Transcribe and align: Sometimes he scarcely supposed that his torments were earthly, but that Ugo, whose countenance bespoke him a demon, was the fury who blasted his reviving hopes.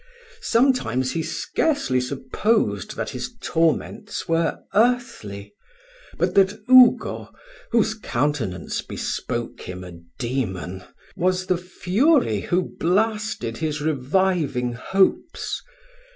Sometimes 0.41 1.11
he 1.11 1.21
scarcely 1.21 2.01
supposed 2.01 2.95
that 2.95 3.11
his 3.11 3.35
torments 3.39 4.27
were 4.27 4.57
earthly, 4.73 5.53
but 6.17 6.33
that 6.33 6.59
Ugo, 6.67 7.29
whose 7.69 7.93
countenance 7.93 8.81
bespoke 8.81 9.61
him 9.61 9.83
a 9.83 9.99
demon, 10.17 10.83
was 11.15 11.45
the 11.45 11.57
fury 11.59 12.39
who 12.41 12.63
blasted 12.79 13.57
his 13.57 13.79
reviving 13.79 14.73
hopes. 14.73 15.61